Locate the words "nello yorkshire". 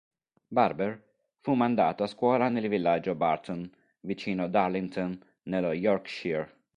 5.43-6.51